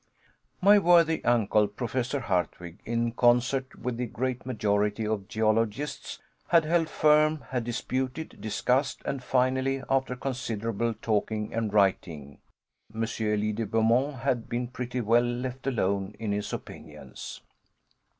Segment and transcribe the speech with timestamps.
[0.61, 6.89] My worthy uncle, Professor Hardwigg, in concert with the great majority of geologists, had held
[6.89, 12.39] firm, had disputed, discussed, and finally, after considerable talking and writing,
[12.91, 13.03] M.
[13.19, 17.41] Elie de Beaumont had been pretty well left alone in his opinions.